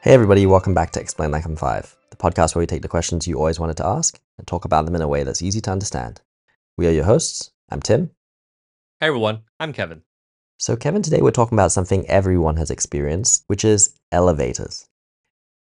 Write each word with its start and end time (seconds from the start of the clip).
Hey, 0.00 0.14
everybody, 0.14 0.46
welcome 0.46 0.74
back 0.74 0.92
to 0.92 1.00
Explain 1.00 1.32
Like 1.32 1.44
I'm 1.44 1.56
Five, 1.56 1.96
the 2.10 2.16
podcast 2.16 2.54
where 2.54 2.60
we 2.60 2.66
take 2.68 2.82
the 2.82 2.88
questions 2.88 3.26
you 3.26 3.36
always 3.36 3.58
wanted 3.58 3.76
to 3.78 3.86
ask 3.86 4.20
and 4.38 4.46
talk 4.46 4.64
about 4.64 4.84
them 4.84 4.94
in 4.94 5.02
a 5.02 5.08
way 5.08 5.24
that's 5.24 5.42
easy 5.42 5.60
to 5.62 5.72
understand. 5.72 6.20
We 6.76 6.86
are 6.86 6.92
your 6.92 7.02
hosts. 7.02 7.50
I'm 7.68 7.82
Tim. 7.82 8.12
Hey 9.00 9.08
everyone, 9.08 9.40
I'm 9.58 9.72
Kevin. 9.72 10.02
So, 10.56 10.76
Kevin, 10.76 11.02
today 11.02 11.20
we're 11.20 11.32
talking 11.32 11.58
about 11.58 11.72
something 11.72 12.06
everyone 12.06 12.58
has 12.58 12.70
experienced, 12.70 13.42
which 13.48 13.64
is 13.64 13.98
elevators. 14.12 14.86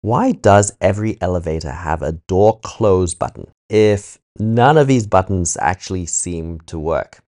Why 0.00 0.32
does 0.32 0.77
every 0.80 1.18
elevator 1.20 1.70
have 1.70 2.02
a 2.02 2.12
door 2.27 2.58
close 2.64 3.14
button 3.14 3.46
if 3.68 4.18
none 4.40 4.77
of 4.77 4.88
these 4.88 5.06
buttons 5.06 5.56
actually 5.61 6.06
seem 6.06 6.58
to 6.62 6.80
work? 6.80 7.22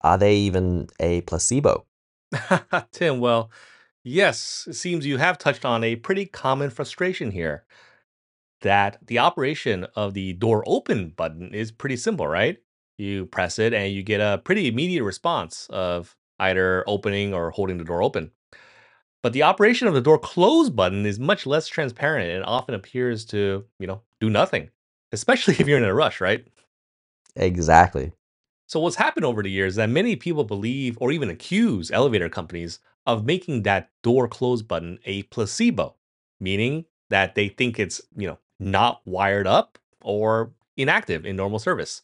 Are 0.00 0.18
they 0.18 0.34
even 0.38 0.88
a 0.98 1.20
placebo? 1.20 1.86
Tim, 2.90 3.20
well, 3.20 3.48
yes, 4.04 4.66
it 4.68 4.74
seems 4.74 5.06
you 5.06 5.18
have 5.18 5.38
touched 5.38 5.64
on 5.64 5.84
a 5.84 5.96
pretty 5.96 6.26
common 6.26 6.70
frustration 6.70 7.30
here 7.30 7.64
that 8.62 8.98
the 9.06 9.18
operation 9.18 9.86
of 9.96 10.14
the 10.14 10.32
door 10.34 10.64
open 10.66 11.10
button 11.10 11.52
is 11.52 11.72
pretty 11.72 11.96
simple, 11.96 12.26
right? 12.26 12.58
You 12.96 13.26
press 13.26 13.58
it 13.58 13.74
and 13.74 13.92
you 13.92 14.02
get 14.02 14.20
a 14.20 14.38
pretty 14.38 14.68
immediate 14.68 15.04
response 15.04 15.66
of 15.70 16.16
either 16.38 16.84
opening 16.86 17.34
or 17.34 17.50
holding 17.50 17.78
the 17.78 17.84
door 17.84 18.02
open. 18.02 18.30
But 19.22 19.32
the 19.32 19.44
operation 19.44 19.86
of 19.86 19.94
the 19.94 20.00
door 20.00 20.18
close 20.18 20.68
button 20.68 21.06
is 21.06 21.18
much 21.18 21.46
less 21.46 21.68
transparent 21.68 22.30
and 22.30 22.44
often 22.44 22.74
appears 22.74 23.24
to, 23.26 23.64
you 23.78 23.86
know, 23.86 24.02
do 24.20 24.28
nothing, 24.30 24.70
especially 25.12 25.54
if 25.58 25.68
you're 25.68 25.78
in 25.78 25.84
a 25.84 25.94
rush, 25.94 26.20
right? 26.20 26.44
Exactly. 27.36 28.12
So 28.72 28.80
what's 28.80 28.96
happened 28.96 29.26
over 29.26 29.42
the 29.42 29.50
years 29.50 29.74
is 29.74 29.76
that 29.76 29.90
many 29.90 30.16
people 30.16 30.44
believe 30.44 30.96
or 30.98 31.12
even 31.12 31.28
accuse 31.28 31.90
elevator 31.90 32.30
companies 32.30 32.78
of 33.04 33.26
making 33.26 33.64
that 33.64 33.90
door 34.02 34.26
close 34.26 34.62
button 34.62 34.98
a 35.04 35.24
placebo, 35.24 35.94
meaning 36.40 36.86
that 37.10 37.34
they 37.34 37.48
think 37.48 37.78
it's, 37.78 38.00
you 38.16 38.26
know, 38.26 38.38
not 38.58 39.02
wired 39.04 39.46
up 39.46 39.78
or 40.00 40.52
inactive 40.78 41.26
in 41.26 41.36
normal 41.36 41.58
service. 41.58 42.00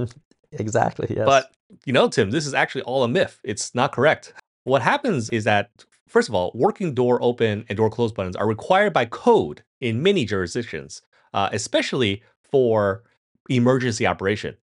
exactly, 0.50 1.06
yes. 1.08 1.24
But, 1.24 1.52
you 1.84 1.92
know, 1.92 2.08
Tim, 2.08 2.32
this 2.32 2.48
is 2.48 2.52
actually 2.52 2.82
all 2.82 3.04
a 3.04 3.08
myth. 3.08 3.38
It's 3.44 3.72
not 3.72 3.92
correct. 3.92 4.32
What 4.64 4.82
happens 4.82 5.30
is 5.30 5.44
that, 5.44 5.70
first 6.08 6.28
of 6.28 6.34
all, 6.34 6.50
working 6.52 6.94
door 6.94 7.22
open 7.22 7.64
and 7.68 7.76
door 7.76 7.90
close 7.90 8.10
buttons 8.10 8.34
are 8.34 8.48
required 8.48 8.92
by 8.92 9.04
code 9.04 9.62
in 9.80 10.02
many 10.02 10.24
jurisdictions, 10.24 11.00
uh, 11.32 11.48
especially 11.52 12.24
for 12.42 13.04
emergency 13.48 14.04
operation. 14.04 14.56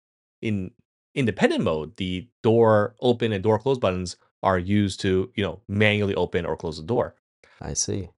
In 0.41 0.71
independent 1.15 1.63
mode, 1.63 1.95
the 1.97 2.27
door 2.41 2.95
open 2.99 3.31
and 3.31 3.43
door 3.43 3.59
close 3.59 3.77
buttons 3.77 4.17
are 4.41 4.59
used 4.59 4.99
to, 5.01 5.31
you 5.35 5.43
know, 5.43 5.61
manually 5.67 6.15
open 6.15 6.45
or 6.45 6.57
close 6.57 6.77
the 6.77 6.83
door. 6.83 7.15
I 7.61 7.73
see. 7.73 8.09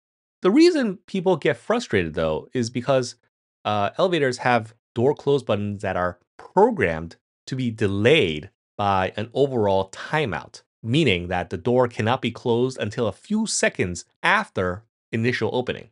The 0.43 0.51
reason 0.51 0.99
people 1.07 1.37
get 1.37 1.57
frustrated 1.57 2.15
though 2.15 2.49
is 2.53 2.71
because 2.71 3.17
uh, 3.65 3.91
elevators 3.99 4.39
have 4.39 4.75
door 4.95 5.15
close 5.15 5.43
buttons 5.43 5.83
that 5.83 5.97
are 5.97 6.19
programmed 6.37 7.17
to 7.47 7.57
be 7.57 7.71
delayed 7.71 8.51
by 8.77 9.13
an 9.17 9.31
overall 9.35 9.91
timeout, 9.91 10.63
meaning 10.83 11.29
that 11.29 11.51
the 11.51 11.57
door 11.57 11.89
cannot 11.89 12.23
be 12.23 12.31
closed 12.31 12.79
until 12.79 13.07
a 13.07 13.13
few 13.13 13.47
seconds 13.47 14.05
after 14.23 14.85
initial 15.13 15.51
opening. 15.53 15.91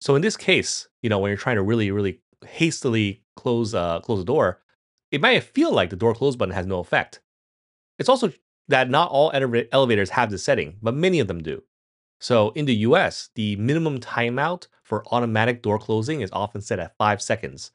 So 0.00 0.14
in 0.14 0.22
this 0.22 0.36
case, 0.36 0.88
you 1.02 1.10
know, 1.10 1.18
when 1.18 1.30
you're 1.30 1.36
trying 1.36 1.56
to 1.56 1.62
really, 1.62 1.90
really 1.90 2.20
hastily 2.46 3.22
close 3.36 3.74
uh, 3.74 4.00
close 4.00 4.20
the 4.20 4.24
door, 4.24 4.60
it 5.10 5.20
might 5.20 5.42
feel 5.42 5.72
like 5.72 5.90
the 5.90 5.96
door 5.96 6.14
close 6.14 6.36
button 6.36 6.54
has 6.54 6.66
no 6.66 6.78
effect. 6.78 7.20
It's 7.98 8.08
also 8.08 8.32
that 8.68 8.88
not 8.88 9.10
all 9.10 9.32
elevators 9.72 10.10
have 10.10 10.30
this 10.30 10.44
setting, 10.44 10.76
but 10.80 10.94
many 10.94 11.20
of 11.20 11.28
them 11.28 11.42
do. 11.42 11.62
So 12.20 12.50
in 12.50 12.66
the 12.66 12.74
US, 12.76 13.30
the 13.34 13.56
minimum 13.56 13.98
timeout 13.98 14.68
for 14.82 15.04
automatic 15.12 15.62
door 15.62 15.78
closing 15.78 16.20
is 16.20 16.30
often 16.32 16.60
set 16.60 16.78
at 16.78 16.96
five 16.96 17.20
seconds, 17.22 17.72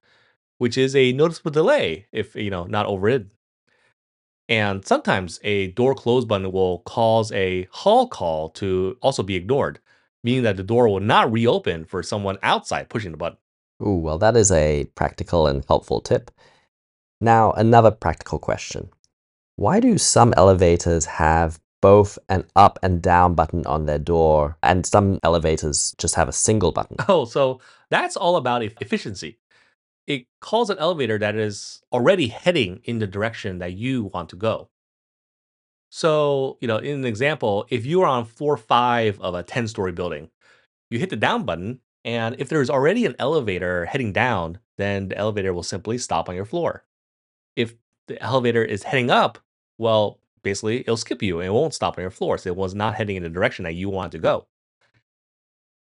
which 0.58 0.78
is 0.78 0.96
a 0.96 1.14
noticeable 1.14 1.52
delay 1.52 2.08
if 2.12 2.36
you 2.36 2.50
know 2.50 2.66
not 2.66 2.86
overridden. 2.86 3.32
And 4.48 4.86
sometimes 4.86 5.40
a 5.44 5.68
door 5.72 5.96
close 5.96 6.24
button 6.24 6.52
will 6.52 6.80
cause 6.80 7.32
a 7.32 7.68
hall 7.72 8.08
call 8.08 8.50
to 8.52 8.96
also 9.02 9.24
be 9.24 9.36
ignored, 9.36 9.80
meaning 10.24 10.44
that 10.44 10.56
the 10.56 10.64
door 10.64 10.88
will 10.88 11.00
not 11.00 11.32
reopen 11.32 11.84
for 11.86 12.04
someone 12.04 12.38
outside 12.44 12.90
pushing 12.90 13.12
the 13.12 13.18
button. 13.18 13.40
Ooh, 13.82 13.96
well, 13.96 14.20
that 14.20 14.38
is 14.38 14.52
a 14.52 14.86
practical 14.96 15.48
and 15.48 15.66
helpful 15.68 16.00
tip. 16.00 16.30
Now, 17.26 17.54
another 17.54 17.90
practical 17.90 18.38
question. 18.38 18.92
Why 19.56 19.80
do 19.80 19.98
some 19.98 20.32
elevators 20.38 21.08
have 21.08 21.60
both 21.82 22.20
an 22.30 22.46
up 22.56 22.78
and 22.84 23.02
down 23.02 23.34
button 23.34 23.66
on 23.66 23.88
their 23.88 23.98
door, 23.98 24.60
and 24.62 24.86
some 24.86 25.20
elevators 25.24 25.96
just 25.98 26.14
have 26.14 26.30
a 26.30 26.32
single 26.32 26.72
button? 26.72 26.98
Oh, 27.10 27.26
so 27.26 27.62
that's 27.90 28.16
all 28.16 28.36
about 28.36 28.62
efficiency. 28.62 29.40
It 30.06 30.28
calls 30.40 30.70
an 30.70 30.78
elevator 30.78 31.18
that 31.18 31.36
is 31.36 31.82
already 31.92 32.28
heading 32.28 32.82
in 32.84 33.00
the 33.00 33.08
direction 33.08 33.58
that 33.58 33.74
you 33.74 34.12
want 34.14 34.30
to 34.30 34.36
go. 34.36 34.70
So, 35.90 36.60
you 36.62 36.68
know, 36.68 36.78
in 36.78 37.00
an 37.00 37.06
example, 37.06 37.66
if 37.70 37.88
you 37.88 38.04
are 38.04 38.08
on 38.08 38.26
floor 38.26 38.56
five 38.56 39.20
of 39.20 39.34
a 39.34 39.42
10 39.42 39.68
story 39.68 39.94
building, 39.94 40.30
you 40.92 41.00
hit 41.00 41.10
the 41.10 41.16
down 41.16 41.44
button, 41.44 41.80
and 42.04 42.36
if 42.38 42.50
there's 42.50 42.70
already 42.70 43.04
an 43.04 43.16
elevator 43.18 43.86
heading 43.86 44.14
down, 44.14 44.60
then 44.78 45.08
the 45.08 45.18
elevator 45.18 45.56
will 45.56 45.64
simply 45.64 45.98
stop 45.98 46.30
on 46.30 46.36
your 46.36 46.46
floor. 46.46 46.84
If 47.56 47.76
the 48.08 48.22
elevator 48.22 48.64
is 48.64 48.84
heading 48.84 49.10
up, 49.10 49.40
well, 49.78 50.20
basically 50.44 50.80
it'll 50.82 50.98
skip 50.98 51.22
you 51.22 51.40
and 51.40 51.48
it 51.48 51.52
won't 51.52 51.74
stop 51.74 51.98
on 51.98 52.02
your 52.02 52.12
floor. 52.12 52.38
So 52.38 52.50
it 52.50 52.56
was 52.56 52.76
not 52.76 52.96
heading 52.96 53.16
in 53.16 53.24
the 53.24 53.30
direction 53.30 53.64
that 53.64 53.74
you 53.74 53.90
want 53.90 54.12
to 54.14 54.20
go. 54.20 54.48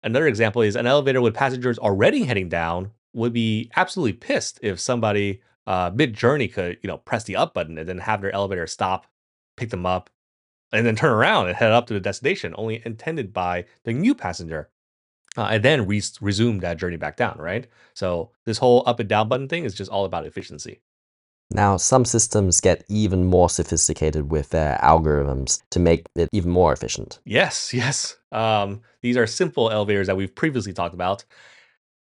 Another 0.03 0.27
example 0.27 0.61
is 0.61 0.75
an 0.75 0.87
elevator 0.87 1.21
with 1.21 1.33
passengers 1.33 1.79
already 1.79 2.23
heading 2.23 2.49
down 2.49 2.91
would 3.13 3.33
be 3.33 3.71
absolutely 3.75 4.13
pissed 4.13 4.59
if 4.61 4.79
somebody 4.79 5.41
uh, 5.65 5.91
mid 5.93 6.13
journey 6.13 6.47
could, 6.47 6.77
you 6.81 6.87
know, 6.87 6.97
press 6.97 7.23
the 7.23 7.35
up 7.35 7.53
button 7.53 7.77
and 7.77 7.87
then 7.87 7.97
have 7.99 8.21
their 8.21 8.33
elevator 8.33 8.67
stop, 8.67 9.05
pick 9.57 9.69
them 9.69 9.85
up, 9.85 10.09
and 10.71 10.85
then 10.85 10.95
turn 10.95 11.11
around 11.11 11.47
and 11.47 11.55
head 11.55 11.71
up 11.71 11.87
to 11.87 11.93
the 11.93 11.99
destination, 11.99 12.53
only 12.57 12.81
intended 12.85 13.33
by 13.33 13.65
the 13.83 13.93
new 13.93 14.13
passenger. 14.13 14.69
Uh, 15.35 15.49
and 15.51 15.63
then 15.63 15.85
re- 15.85 16.01
resume 16.21 16.59
that 16.59 16.77
journey 16.77 16.97
back 16.97 17.15
down, 17.15 17.37
right? 17.37 17.67
So 17.93 18.31
this 18.45 18.57
whole 18.57 18.83
up 18.85 18.99
and 18.99 19.07
down 19.07 19.29
button 19.29 19.47
thing 19.47 19.65
is 19.65 19.75
just 19.75 19.91
all 19.91 20.05
about 20.05 20.25
efficiency. 20.25 20.81
Now, 21.49 21.77
some 21.77 22.03
systems 22.03 22.59
get 22.59 22.83
even 22.89 23.25
more 23.25 23.49
sophisticated 23.49 24.29
with 24.29 24.49
their 24.49 24.77
algorithms 24.83 25.61
to 25.71 25.79
make 25.79 26.05
it 26.15 26.29
even 26.33 26.51
more 26.51 26.73
efficient. 26.73 27.19
Yes, 27.25 27.73
yes. 27.73 28.17
Um, 28.31 28.81
these 29.01 29.15
are 29.15 29.25
simple 29.25 29.71
elevators 29.71 30.07
that 30.07 30.17
we've 30.17 30.35
previously 30.35 30.73
talked 30.73 30.93
about. 30.93 31.23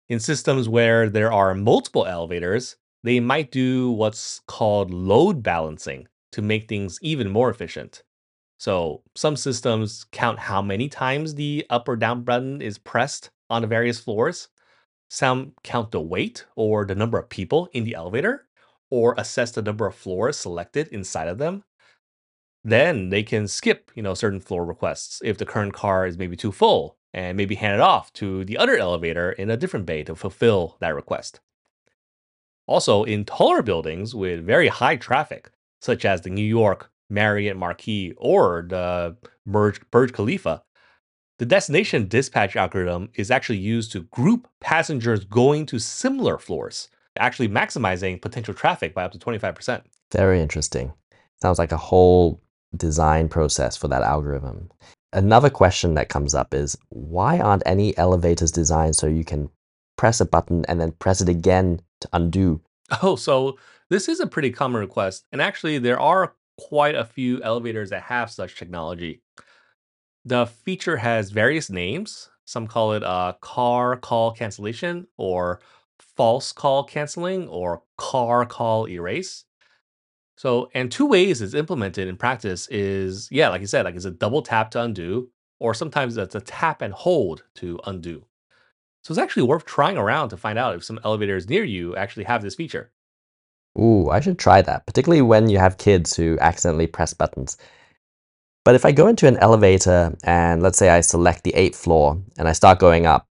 In 0.09 0.21
systems 0.21 0.69
where 0.69 1.09
there 1.09 1.33
are 1.33 1.55
multiple 1.55 2.05
elevators, 2.05 2.77
they 3.03 3.19
might 3.21 3.51
do 3.51 3.91
what's 3.93 4.41
called 4.47 4.93
load 4.93 5.43
balancing 5.43 6.09
to 6.33 6.43
make 6.43 6.69
things 6.69 6.99
even 7.01 7.31
more 7.31 7.49
efficient. 7.49 8.03
So, 8.59 9.03
some 9.15 9.37
systems 9.37 10.05
count 10.12 10.39
how 10.39 10.61
many 10.61 10.89
times 10.91 11.34
the 11.34 11.65
up 11.71 11.89
or 11.89 11.97
down 11.97 12.25
button 12.25 12.61
is 12.61 12.77
pressed 12.77 13.31
on 13.49 13.62
the 13.62 13.69
various 13.69 13.99
floors. 13.99 14.49
Some 15.09 15.55
count 15.65 15.93
the 15.93 16.01
weight 16.01 16.45
or 16.57 16.84
the 16.84 16.95
number 16.95 17.19
of 17.19 17.31
people 17.31 17.69
in 17.72 17.84
the 17.84 17.95
elevator, 17.95 18.47
or 18.91 19.15
assess 19.17 19.53
the 19.53 19.62
number 19.62 19.87
of 19.87 19.95
floors 19.95 20.37
selected 20.37 20.89
inside 20.89 21.28
of 21.28 21.39
them 21.39 21.65
then 22.65 23.09
they 23.09 23.23
can 23.23 23.49
skip, 23.49 23.91
you 23.95 24.03
know, 24.03 24.15
certain 24.15 24.41
floor 24.41 24.65
requests 24.65 25.21
if 25.25 25.39
the 25.39 25.47
current 25.47 25.73
car 25.73 26.06
is 26.06 26.19
maybe 26.19 26.37
too 26.37 26.53
full 26.53 26.97
and 27.12 27.37
maybe 27.37 27.55
hand 27.55 27.75
it 27.75 27.81
off 27.81 28.12
to 28.12 28.45
the 28.45 28.59
other 28.59 28.77
elevator 28.77 29.33
in 29.33 29.51
a 29.51 29.56
different 29.56 29.87
bay 29.87 30.03
to 30.05 30.15
fulfill 30.15 30.77
that 30.81 30.95
request. 30.95 31.41
Also, 32.67 33.03
in 33.05 33.25
taller 33.25 33.62
buildings 33.62 34.15
with 34.15 34.45
very 34.45 34.69
high 34.69 34.97
traffic, 34.97 35.51
such 35.81 36.05
as 36.05 36.21
the 36.21 36.31
New 36.31 36.45
York 36.45 36.91
Marriott 37.09 37.57
Marquis 37.57 38.12
or 38.17 38.67
the 38.69 39.17
Burj, 39.47 39.81
Burj 39.91 40.13
Khalifa, 40.13 40.63
the 41.39 41.47
destination 41.47 42.07
dispatch 42.07 42.54
algorithm 42.54 43.09
is 43.15 43.31
actually 43.31 43.59
used 43.59 43.91
to 43.93 44.03
group 44.03 44.47
passengers 44.60 45.25
going 45.25 45.65
to 45.66 45.78
similar 45.78 46.36
floors, 46.39 46.89
actually 47.18 47.48
maximizing 47.48 48.21
potential 48.21 48.54
traffic 48.54 48.95
by 48.95 49.04
up 49.04 49.12
to 49.12 49.18
25%. 49.18 49.83
Very 50.12 50.41
interesting. 50.41 50.92
Sounds 51.42 51.59
like 51.59 51.72
a 51.72 51.77
whole 51.77 52.41
design 52.77 53.28
process 53.28 53.77
for 53.77 53.89
that 53.89 54.03
algorithm. 54.03 54.71
Another 55.12 55.51
question 55.51 55.95
that 55.95 56.09
comes 56.09 56.34
up 56.34 56.54
is 56.54 56.77
why 56.91 57.41
aren't 57.41 57.65
any 57.66 57.97
elevators 57.98 58.53
designed 58.53 58.95
so 58.95 59.07
you 59.07 59.24
can 59.24 59.51
press 59.97 60.21
a 60.21 60.24
button 60.24 60.65
and 60.66 60.80
then 60.80 60.92
press 60.92 61.21
it 61.21 61.28
again 61.28 61.80
to 62.01 62.09
undo? 62.12 62.60
Oh, 63.03 63.15
so 63.15 63.57
this 63.89 64.09
is 64.09 64.18
a 64.18 64.27
pretty 64.27 64.51
common 64.51 64.80
request. 64.80 65.24
And 65.30 65.41
actually, 65.41 65.78
there 65.78 66.01
are 66.01 66.34
quite 66.59 66.97
a 66.97 67.04
few 67.04 67.41
elevators 67.42 67.91
that 67.91 68.03
have 68.03 68.30
such 68.30 68.57
technology. 68.57 69.22
The 70.24 70.47
feature 70.47 70.97
has 70.97 71.30
various 71.30 71.71
names. 71.71 72.30
Some 72.45 72.66
call 72.66 72.95
it 72.95 73.04
uh, 73.04 73.34
car 73.41 73.97
call 73.97 74.33
cancellation 74.33 75.07
or 75.16 75.60
false 76.00 76.52
call 76.52 76.84
canceling 76.84 77.48
or 77.48 77.82
car 77.97 78.44
call 78.47 78.88
erase. 78.88 79.44
So, 80.36 80.70
and 80.74 80.91
two 80.91 81.06
ways 81.06 81.42
it's 81.42 81.54
implemented 81.54 82.08
in 82.08 82.16
practice 82.16 82.66
is, 82.68 83.28
yeah, 83.30 83.48
like 83.50 83.60
you 83.60 83.66
said, 83.66 83.84
like 83.84 83.94
it's 83.94 84.06
a 84.06 84.10
double 84.10 84.42
tap 84.42 84.70
to 84.70 84.82
undo, 84.82 85.30
or 85.58 85.74
sometimes 85.74 86.16
it's 86.16 86.34
a 86.34 86.41
tap 86.41 86.80
and 86.80 86.94
hold 86.94 87.44
to 87.56 87.78
undo. 87.84 88.24
So 89.02 89.12
it's 89.12 89.18
actually 89.18 89.44
worth 89.44 89.64
trying 89.64 89.98
around 89.98 90.30
to 90.30 90.36
find 90.36 90.58
out 90.58 90.74
if 90.74 90.84
some 90.84 91.00
elevators 91.04 91.48
near 91.48 91.64
you 91.64 91.94
actually 91.97 92.24
have 92.24 92.42
this 92.42 92.54
feature. 92.54 92.91
Ooh, 93.78 94.10
I 94.10 94.20
should 94.20 94.38
try 94.38 94.62
that, 94.62 94.86
particularly 94.86 95.22
when 95.22 95.48
you 95.48 95.58
have 95.58 95.78
kids 95.78 96.16
who 96.16 96.38
accidentally 96.41 96.86
press 96.86 97.14
buttons. 97.14 97.56
But 98.64 98.74
if 98.74 98.84
I 98.84 98.92
go 98.92 99.06
into 99.06 99.26
an 99.26 99.38
elevator 99.38 100.16
and 100.24 100.62
let's 100.62 100.78
say 100.78 100.91
I 100.91 101.00
select 101.00 101.44
the 101.44 101.54
eighth 101.54 101.76
floor 101.76 102.20
and 102.36 102.47
I 102.47 102.52
start 102.52 102.78
going 102.78 103.06
up, 103.06 103.26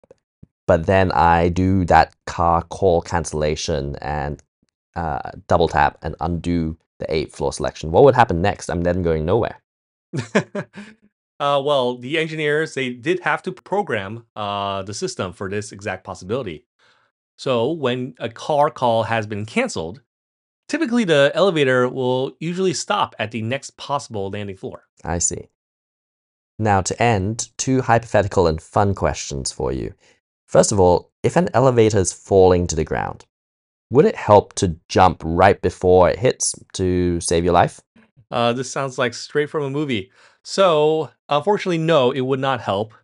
but 0.67 0.87
then 0.87 1.13
I 1.13 1.49
do 1.49 1.85
that 1.87 2.15
car 2.27 2.63
call 2.63 3.03
cancellation 3.03 3.97
and 3.97 4.43
uh, 4.95 5.31
double 5.47 5.69
tap 5.69 5.99
and 6.03 6.17
undo 6.21 6.77
the 6.99 7.15
eighth 7.15 7.37
floor 7.37 7.53
selection, 7.53 7.91
what 7.91 8.05
would 8.05 8.15
happen 8.15 8.41
next? 8.41 8.69
I'm 8.69 8.83
then 8.83 9.03
going 9.03 9.25
nowhere. 9.25 9.63
uh, 10.35 11.63
well, 11.65 11.99
the 11.99 12.19
engineers 12.19 12.75
they 12.75 12.91
did 12.91 13.21
have 13.21 13.43
to 13.43 13.53
program 13.53 14.25
uh, 14.35 14.83
the 14.83 14.95
system 14.95 15.33
for 15.33 15.49
this 15.49 15.73
exact 15.73 16.05
possibility. 16.05 16.65
So 17.37 17.71
when 17.71 18.15
a 18.19 18.31
car 18.31 18.71
call 18.71 19.05
has 19.05 19.27
been 19.27 19.45
canceled, 19.45 20.01
typically 20.69 21.05
the 21.05 21.31
elevator 21.35 21.89
will 21.89 22.35
usually 22.41 22.73
stop 22.73 23.15
at 23.19 23.31
the 23.31 23.43
next 23.43 23.77
possible 23.77 24.31
landing 24.31 24.57
floor. 24.57 24.85
I 25.05 25.19
see. 25.19 25.49
Now, 26.59 26.81
to 26.81 27.03
end, 27.03 27.51
two 27.59 27.83
hypothetical 27.83 28.47
and 28.47 28.63
fun 28.63 28.95
questions 28.95 29.53
for 29.53 29.73
you. 29.73 29.93
First 30.47 30.73
of 30.73 30.79
all, 30.79 31.11
if 31.23 31.37
an 31.37 31.49
elevator 31.55 31.99
is 31.99 32.13
falling 32.13 32.67
to 32.69 32.77
the 32.77 32.85
ground, 32.85 33.27
would 33.91 34.05
it 34.05 34.17
help 34.17 34.55
to 34.55 34.77
jump 34.89 35.23
right 35.25 35.61
before 35.61 36.09
it 36.09 36.19
hits 36.19 36.55
to 36.75 37.21
save 37.21 37.45
your 37.45 37.53
life? 37.53 37.81
Uh, 38.31 38.53
this 38.53 38.71
sounds 38.71 38.99
like 38.99 39.15
straight 39.15 39.51
from 39.51 39.65
a 39.65 39.71
movie. 39.71 40.11
So, 40.43 41.11
unfortunately, 41.29 41.79
no, 41.79 42.13
it 42.13 42.21
would 42.21 42.41
not 42.41 42.61
help. 42.61 42.95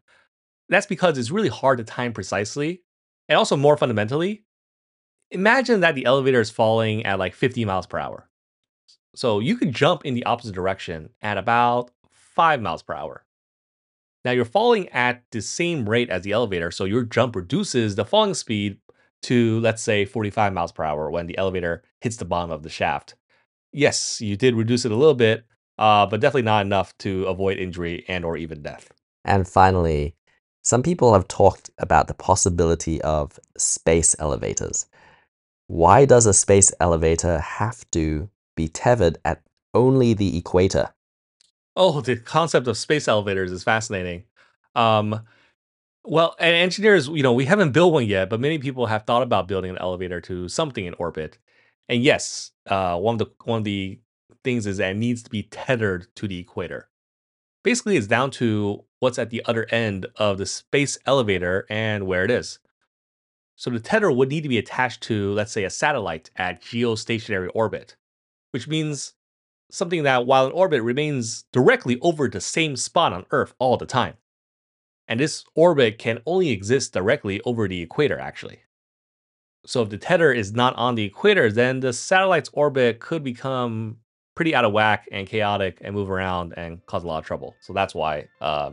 That's 0.68 0.86
because 0.86 1.18
it's 1.18 1.30
really 1.30 1.48
hard 1.48 1.78
to 1.78 1.84
time 1.84 2.12
precisely. 2.12 2.82
And 3.28 3.36
also, 3.36 3.56
more 3.56 3.76
fundamentally, 3.76 4.44
imagine 5.30 5.80
that 5.80 5.94
the 5.94 6.04
elevator 6.06 6.40
is 6.40 6.50
falling 6.50 7.04
at 7.04 7.18
like 7.18 7.34
50 7.34 7.64
miles 7.64 7.86
per 7.86 7.98
hour. 7.98 8.28
So, 9.14 9.40
you 9.40 9.56
could 9.56 9.74
jump 9.74 10.04
in 10.04 10.14
the 10.14 10.24
opposite 10.24 10.54
direction 10.54 11.10
at 11.22 11.38
about 11.38 11.90
5 12.10 12.60
miles 12.60 12.82
per 12.82 12.94
hour. 12.94 13.24
Now, 14.24 14.30
you're 14.30 14.44
falling 14.44 14.88
at 14.90 15.24
the 15.32 15.42
same 15.42 15.88
rate 15.88 16.10
as 16.10 16.22
the 16.22 16.32
elevator, 16.32 16.70
so 16.70 16.84
your 16.84 17.02
jump 17.02 17.34
reduces 17.34 17.96
the 17.96 18.04
falling 18.04 18.34
speed 18.34 18.78
to, 19.22 19.60
let's 19.60 19.82
say, 19.82 20.04
45 20.04 20.52
miles 20.52 20.72
per 20.72 20.84
hour 20.84 21.10
when 21.10 21.26
the 21.26 21.36
elevator 21.38 21.82
hits 22.00 22.16
the 22.16 22.24
bottom 22.24 22.50
of 22.50 22.62
the 22.62 22.68
shaft. 22.68 23.14
Yes, 23.72 24.20
you 24.20 24.36
did 24.36 24.54
reduce 24.54 24.84
it 24.84 24.92
a 24.92 24.96
little 24.96 25.14
bit, 25.14 25.44
uh, 25.78 26.06
but 26.06 26.20
definitely 26.20 26.42
not 26.42 26.64
enough 26.64 26.96
to 26.98 27.24
avoid 27.24 27.58
injury 27.58 28.04
and 28.08 28.24
or 28.24 28.36
even 28.36 28.62
death. 28.62 28.92
And 29.24 29.48
finally, 29.48 30.14
some 30.62 30.82
people 30.82 31.12
have 31.12 31.26
talked 31.26 31.70
about 31.78 32.06
the 32.06 32.14
possibility 32.14 33.00
of 33.02 33.38
space 33.56 34.14
elevators. 34.18 34.86
Why 35.66 36.04
does 36.04 36.26
a 36.26 36.34
space 36.34 36.72
elevator 36.80 37.38
have 37.38 37.88
to 37.92 38.28
be 38.56 38.68
tethered 38.68 39.18
at 39.24 39.42
only 39.74 40.14
the 40.14 40.36
equator? 40.36 40.90
Oh, 41.76 42.00
the 42.00 42.16
concept 42.16 42.66
of 42.66 42.76
space 42.76 43.08
elevators 43.08 43.50
is 43.50 43.64
fascinating. 43.64 44.24
Um, 44.74 45.22
well, 46.04 46.34
and 46.38 46.54
engineers, 46.54 47.08
you 47.08 47.22
know, 47.22 47.32
we 47.32 47.44
haven't 47.44 47.72
built 47.72 47.92
one 47.92 48.06
yet, 48.06 48.28
but 48.28 48.40
many 48.40 48.58
people 48.58 48.86
have 48.86 49.04
thought 49.04 49.22
about 49.22 49.48
building 49.48 49.70
an 49.70 49.78
elevator 49.78 50.20
to 50.22 50.48
something 50.48 50.84
in 50.84 50.94
orbit. 50.94 51.38
And 51.88 52.02
yes, 52.02 52.50
uh, 52.66 52.98
one 52.98 53.14
of 53.14 53.18
the 53.20 53.30
one 53.44 53.58
of 53.58 53.64
the 53.64 54.00
things 54.44 54.66
is 54.66 54.78
that 54.78 54.90
it 54.90 54.96
needs 54.96 55.22
to 55.22 55.30
be 55.30 55.44
tethered 55.44 56.06
to 56.16 56.26
the 56.26 56.38
equator. 56.38 56.88
Basically, 57.62 57.96
it's 57.96 58.08
down 58.08 58.30
to 58.32 58.84
what's 58.98 59.18
at 59.18 59.30
the 59.30 59.42
other 59.46 59.66
end 59.70 60.06
of 60.16 60.38
the 60.38 60.46
space 60.46 60.98
elevator 61.06 61.66
and 61.70 62.06
where 62.06 62.24
it 62.24 62.30
is. 62.30 62.58
So 63.56 63.70
the 63.70 63.78
tether 63.78 64.10
would 64.10 64.28
need 64.28 64.42
to 64.42 64.48
be 64.48 64.58
attached 64.58 65.02
to, 65.04 65.32
let's 65.34 65.52
say, 65.52 65.64
a 65.64 65.70
satellite 65.70 66.30
at 66.36 66.62
geostationary 66.62 67.50
orbit, 67.54 67.96
which 68.50 68.66
means 68.66 69.14
something 69.72 70.02
that 70.02 70.26
while 70.26 70.46
in 70.46 70.52
orbit 70.52 70.82
remains 70.82 71.44
directly 71.50 71.98
over 72.02 72.28
the 72.28 72.40
same 72.40 72.76
spot 72.76 73.12
on 73.12 73.24
Earth 73.30 73.54
all 73.58 73.76
the 73.76 73.86
time. 73.86 74.14
And 75.08 75.18
this 75.18 75.44
orbit 75.54 75.98
can 75.98 76.20
only 76.26 76.50
exist 76.50 76.92
directly 76.92 77.40
over 77.44 77.66
the 77.66 77.80
equator, 77.80 78.18
actually. 78.18 78.60
So 79.64 79.82
if 79.82 79.88
the 79.88 79.98
tether 79.98 80.30
is 80.30 80.52
not 80.52 80.76
on 80.76 80.94
the 80.94 81.04
equator, 81.04 81.50
then 81.50 81.80
the 81.80 81.92
satellite's 81.92 82.50
orbit 82.52 83.00
could 83.00 83.24
become 83.24 83.96
pretty 84.34 84.54
out 84.54 84.64
of 84.64 84.72
whack 84.72 85.08
and 85.10 85.26
chaotic 85.26 85.78
and 85.80 85.94
move 85.94 86.10
around 86.10 86.52
and 86.56 86.84
cause 86.86 87.02
a 87.02 87.06
lot 87.06 87.18
of 87.18 87.26
trouble. 87.26 87.54
So 87.60 87.72
that's 87.72 87.94
why 87.94 88.28
uh, 88.40 88.72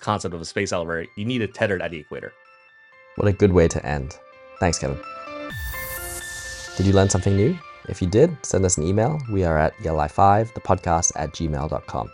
concept 0.00 0.34
of 0.34 0.40
a 0.40 0.44
space 0.44 0.72
elevator, 0.72 1.06
you 1.16 1.24
need 1.24 1.42
a 1.42 1.48
tethered 1.48 1.82
at 1.82 1.90
the 1.90 1.98
equator. 1.98 2.32
What 3.16 3.26
a 3.26 3.32
good 3.32 3.52
way 3.52 3.66
to 3.68 3.84
end. 3.84 4.16
Thanks, 4.60 4.78
Kevin. 4.78 4.98
Did 6.76 6.86
you 6.86 6.92
learn 6.92 7.08
something 7.08 7.34
new? 7.34 7.58
If 7.90 8.00
you 8.00 8.08
did, 8.08 8.36
send 8.46 8.64
us 8.64 8.78
an 8.78 8.84
email. 8.84 9.20
We 9.28 9.42
are 9.44 9.58
at 9.58 9.76
ELI5, 9.78 10.54
the 10.54 10.60
podcast 10.60 11.10
at 11.16 11.32
gmail.com. 11.32 12.10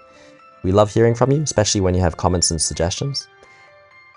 We 0.63 0.73
love 0.73 0.93
hearing 0.93 1.15
from 1.15 1.31
you, 1.31 1.43
especially 1.43 1.83
when 1.83 1.95
you 1.95 2.01
have 2.01 2.17
comments 2.17 2.51
and 2.51 2.61
suggestions. 2.61 3.29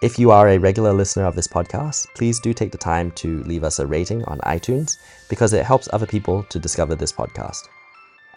If 0.01 0.17
you 0.17 0.31
are 0.31 0.47
a 0.47 0.57
regular 0.57 0.93
listener 0.93 1.25
of 1.25 1.35
this 1.35 1.47
podcast, 1.47 2.07
please 2.15 2.39
do 2.39 2.53
take 2.53 2.71
the 2.71 2.77
time 2.77 3.11
to 3.11 3.43
leave 3.43 3.65
us 3.65 3.79
a 3.79 3.85
rating 3.85 4.23
on 4.23 4.39
iTunes 4.39 4.97
because 5.27 5.51
it 5.51 5.65
helps 5.65 5.89
other 5.91 6.07
people 6.07 6.43
to 6.43 6.59
discover 6.59 6.95
this 6.95 7.11
podcast. 7.11 7.67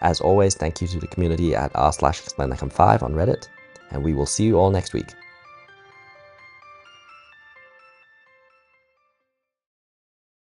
As 0.01 0.19
always, 0.19 0.55
thank 0.55 0.81
you 0.81 0.87
to 0.89 0.99
the 0.99 1.07
community 1.07 1.55
at 1.55 1.71
r 1.75 1.93
slash 1.93 2.19
explain 2.19 2.49
like 2.49 2.61
I'm 2.61 2.69
5 2.69 3.03
on 3.03 3.13
Reddit, 3.13 3.47
and 3.91 4.03
we 4.03 4.13
will 4.13 4.25
see 4.25 4.43
you 4.43 4.59
all 4.59 4.69
next 4.69 4.93
week. 4.93 5.13